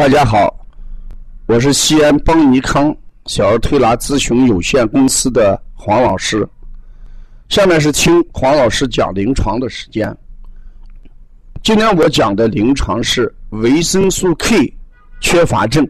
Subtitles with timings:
[0.00, 0.66] 大家好，
[1.44, 2.96] 我是西安邦尼康
[3.26, 6.48] 小儿推拿咨询有限公司的黄老师。
[7.50, 10.10] 下面是听黄老师讲临床的时间。
[11.62, 14.74] 今天我讲的临床是维生素 K
[15.20, 15.86] 缺乏症。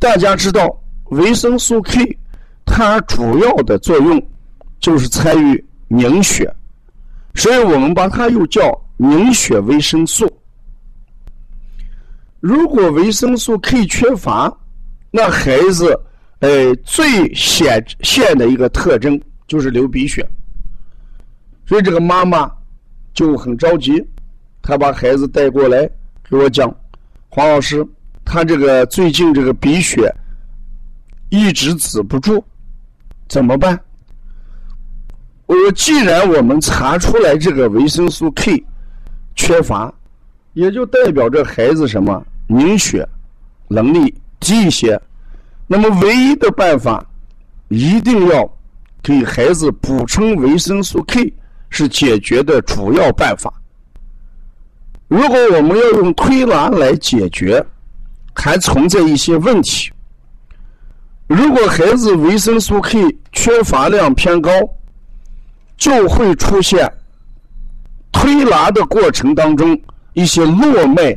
[0.00, 0.68] 大家知道，
[1.10, 2.18] 维生素 K
[2.66, 4.20] 它主要的作用
[4.80, 6.52] 就是参与凝血，
[7.36, 10.28] 所以我们把它又叫凝血维生素。
[12.40, 14.52] 如果维生素 K 缺乏，
[15.10, 15.98] 那孩子，
[16.38, 20.24] 呃，最显现的一个特征就是流鼻血。
[21.66, 22.50] 所以这个妈妈
[23.12, 24.00] 就很着急，
[24.62, 25.88] 她把孩子带过来
[26.30, 26.72] 给我讲，
[27.28, 27.84] 黄老师，
[28.24, 30.14] 他这个最近这个鼻血
[31.30, 32.42] 一直止不住，
[33.28, 33.78] 怎么办？
[35.46, 38.64] 我说，既然我们查出来这个维生素 K
[39.34, 39.92] 缺乏。
[40.58, 43.08] 也就代表着孩子什么凝血
[43.68, 45.00] 能力低一些，
[45.68, 47.06] 那么唯一的办法，
[47.68, 48.50] 一定要
[49.00, 51.32] 给孩子补充维生素 K
[51.70, 53.54] 是解决的主要办法。
[55.06, 57.64] 如果我们要用推拿来解决，
[58.34, 59.92] 还存在一些问题。
[61.28, 64.50] 如果孩子维生素 K 缺乏量偏高，
[65.76, 66.92] 就会出现
[68.10, 69.80] 推拿的过程当中。
[70.18, 71.16] 一些络脉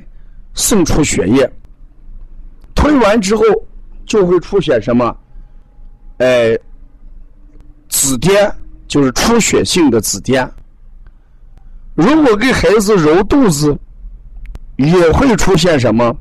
[0.54, 1.52] 渗出血液，
[2.76, 3.44] 推完之后
[4.06, 5.18] 就会出现什么？
[6.20, 6.56] 哎，
[7.90, 8.54] 紫癜，
[8.88, 10.48] 就是出血性的紫癜。
[11.96, 13.76] 如果给孩子揉肚子，
[14.78, 16.16] 也会出现什么？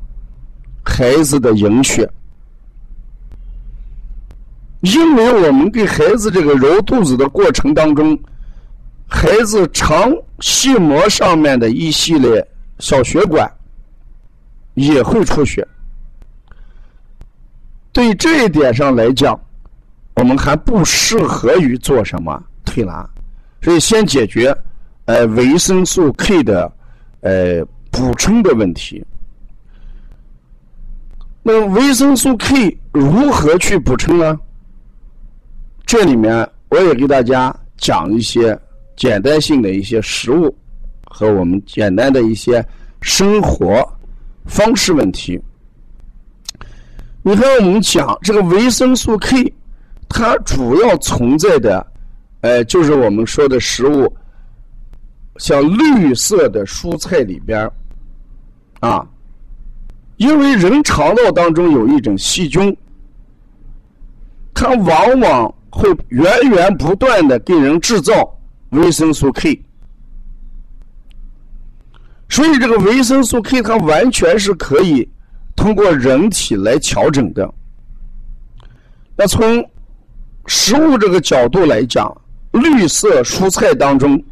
[0.83, 2.09] 孩子的营血。
[4.79, 8.17] 因为我们给孩子这个揉肚子的过程当中，
[9.07, 12.43] 孩子肠系膜上面的一系列。
[12.81, 13.49] 小血管
[14.73, 15.65] 也会出血，
[17.93, 19.39] 对这一点上来讲，
[20.15, 23.07] 我们还不适合于做什么推拿，
[23.61, 24.55] 所以先解决
[25.05, 26.71] 呃维生素 K 的
[27.19, 29.05] 呃补充的问题。
[31.43, 34.39] 那维生素 K 如何去补充呢？
[35.85, 38.59] 这里面我也给大家讲一些
[38.95, 40.55] 简单性的一些食物。
[41.13, 42.65] 和我们简单的一些
[43.01, 43.85] 生活
[44.45, 45.39] 方式问题。
[47.21, 49.53] 你看，我们讲这个维生素 K，
[50.09, 51.85] 它主要存在的，
[52.39, 54.11] 呃，就是我们说的食物，
[55.37, 57.69] 像绿色的蔬菜里边
[58.79, 59.05] 啊，
[60.17, 62.75] 因为人肠道当中有一种细菌，
[64.53, 68.35] 它往往会源源不断的给人制造
[68.69, 69.61] 维生素 K。
[72.31, 75.07] 所以，这个维生素 K 它完全是可以
[75.53, 77.53] 通过人体来调整的。
[79.17, 79.69] 那从
[80.47, 82.09] 食物这个角度来讲，
[82.53, 84.23] 绿色蔬菜当中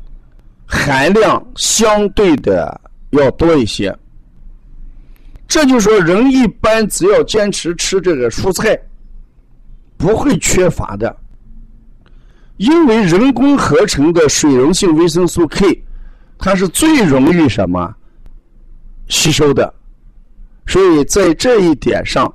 [0.66, 3.94] 含量相对的要多一些。
[5.46, 8.80] 这就说，人一般只要坚持吃这个蔬菜，
[9.98, 11.14] 不会缺乏的，
[12.56, 15.84] 因为人工合成的水溶性维生素 K。
[16.40, 17.94] 它是最容易什么
[19.10, 19.72] 吸收的，
[20.66, 22.34] 所以在这一点上，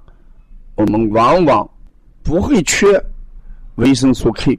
[0.75, 1.69] 我们往往
[2.23, 3.03] 不会缺
[3.77, 4.59] 维生素 K。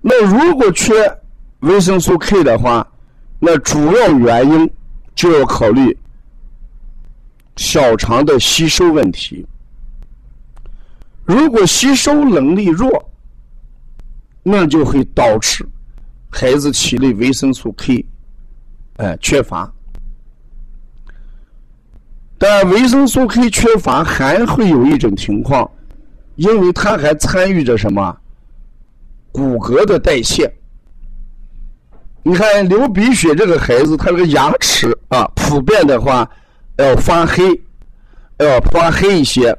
[0.00, 0.94] 那如果缺
[1.60, 2.86] 维生素 K 的话，
[3.40, 4.70] 那主要原因
[5.16, 5.94] 就要考虑
[7.56, 9.44] 小肠的吸收问题。
[11.24, 13.10] 如果吸收能力弱，
[14.44, 15.66] 那就会导致
[16.30, 18.06] 孩子体内维生素 K。
[19.00, 19.72] 哎，缺乏，
[22.36, 25.70] 但维生素 K 缺乏还会有一种情况，
[26.36, 28.14] 因为它还参与着什么
[29.32, 30.52] 骨骼的代谢。
[32.22, 36.30] 你看流鼻血这个孩子，他这个牙齿啊，普遍的话
[36.76, 37.58] 要发黑，
[38.36, 39.56] 要发黑一些，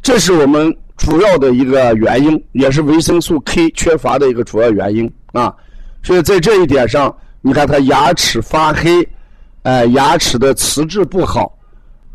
[0.00, 5.54] 这是我们主要的一个原因，也是维生素 K 缺乏的一个主要原因啊。
[6.02, 7.14] 所以在这一点上。
[7.42, 9.06] 你看他牙齿发黑，
[9.64, 11.52] 哎，牙齿的瓷质不好，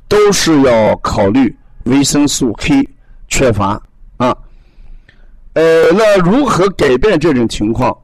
[0.08, 1.54] 都是要考虑
[1.84, 2.88] 维生素 K
[3.28, 3.82] 缺乏
[4.16, 4.36] 啊。
[5.54, 7.96] 呃，那如何改变这种情况？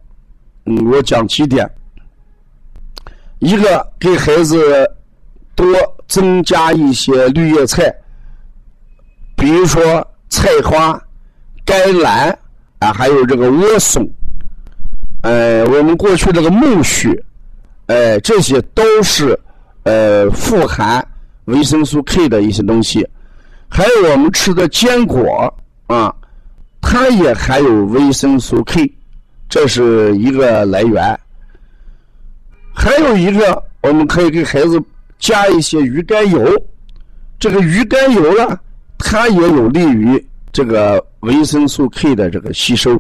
[0.66, 1.70] 嗯，我讲几点。
[3.40, 4.90] 一个给孩子
[5.56, 5.66] 多
[6.08, 7.94] 增加一些绿叶菜，
[9.36, 9.82] 比如说
[10.30, 11.02] 菜花、
[11.66, 12.38] 甘蓝
[12.80, 14.10] 啊，还有这个莴笋。
[15.24, 17.18] 呃，我们过去这个苜蓿，
[17.86, 19.40] 哎，这些都是
[19.84, 21.06] 呃富含
[21.46, 23.08] 维生素 K 的一些东西，
[23.70, 25.54] 还有我们吃的坚果
[25.88, 26.14] 啊，
[26.82, 28.94] 它也含有维生素 K，
[29.48, 31.18] 这是一个来源。
[32.74, 34.78] 还有一个，我们可以给孩子
[35.20, 36.46] 加一些鱼肝油，
[37.40, 38.60] 这个鱼肝油呢，
[38.98, 40.22] 它也有利于
[40.52, 43.00] 这个维生素 K 的这个吸收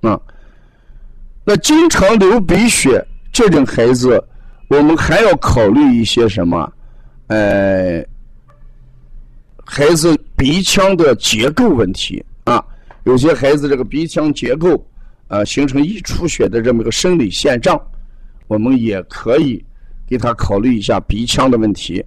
[0.00, 0.20] 啊。
[1.44, 4.22] 那经常流鼻血这种孩子，
[4.68, 6.72] 我们还要考虑一些什么？
[7.26, 8.02] 呃，
[9.64, 12.64] 孩子鼻腔的结构问题啊。
[13.04, 14.82] 有些孩子这个鼻腔结构
[15.28, 17.78] 啊形成易出血的这么一个生理现象，
[18.46, 19.62] 我们也可以
[20.06, 22.02] 给他考虑一下鼻腔的问题。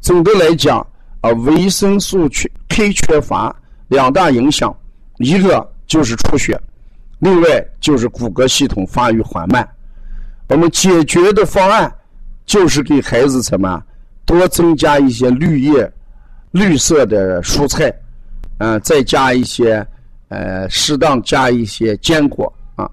[0.00, 0.86] 总的来讲
[1.20, 3.54] 啊，维生素缺 K 缺乏
[3.88, 4.72] 两大影响，
[5.18, 6.60] 一个就是出血。
[7.22, 9.66] 另外就是骨骼系统发育缓慢，
[10.48, 11.90] 我们解决的方案
[12.44, 13.80] 就是给孩子什么
[14.26, 15.88] 多增加一些绿叶、
[16.50, 17.94] 绿色的蔬菜，
[18.58, 19.86] 嗯，再加一些
[20.30, 22.90] 呃适当加一些坚果啊，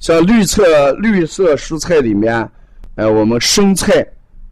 [0.00, 2.50] 像绿色绿色蔬菜里面，
[2.94, 4.02] 呃，我们生菜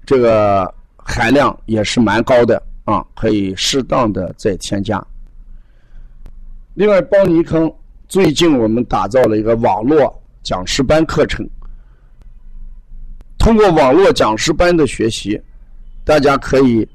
[0.05, 5.03] 这个含量也是蛮高的啊，可以适当的再添加。
[6.75, 7.73] 另外，邦尼康。
[8.09, 11.45] 最近我们打造了一个网络讲师班课程，
[13.37, 15.41] 通过网络讲师班的学习，
[16.05, 16.89] 大家可以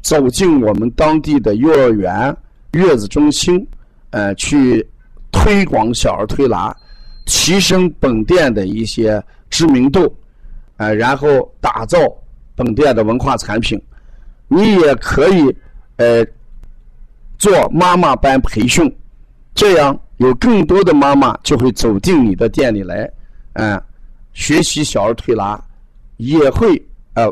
[0.00, 2.34] 走进我们当地的幼儿园、
[2.72, 3.66] 月子中心，
[4.08, 4.86] 呃，去
[5.30, 6.74] 推广小儿推拿，
[7.26, 10.16] 提升本店的一些知名度，
[10.78, 11.28] 呃，然后
[11.60, 11.98] 打造
[12.54, 13.80] 本店的文化产品。
[14.48, 15.54] 你也可以
[15.96, 16.24] 呃
[17.38, 18.90] 做妈妈班培训，
[19.54, 20.00] 这样。
[20.18, 23.10] 有更多的妈妈就会走进你的店里来，
[23.54, 23.82] 嗯，
[24.32, 25.60] 学习小儿推拿，
[26.18, 26.80] 也会
[27.14, 27.28] 呃，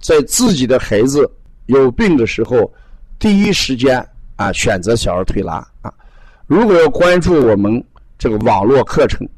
[0.00, 1.28] 在自己的孩子
[1.66, 2.72] 有病的时候，
[3.18, 4.06] 第一时间
[4.36, 5.92] 啊选择小儿推拿啊。
[6.46, 7.82] 如果要关注我们
[8.16, 9.28] 这个网络课程，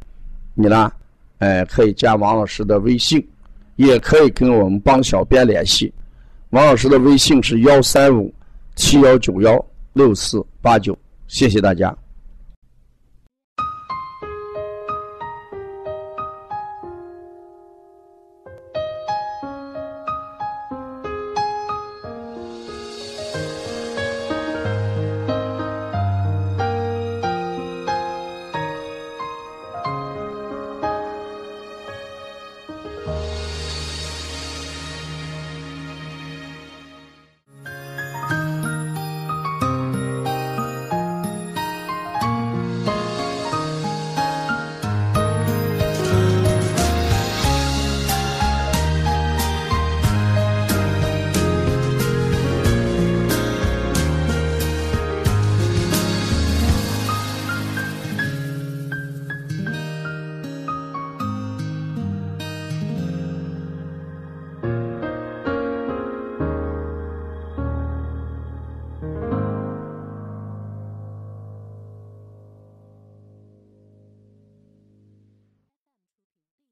[0.55, 0.93] 你呢，
[1.39, 3.27] 呃，可以加王老师的微信，
[3.77, 5.93] 也可以跟我们帮小编联系。
[6.51, 8.33] 王老师的微信是幺三五
[8.75, 10.97] 七幺九幺六四八九，
[11.29, 11.97] 谢谢大家。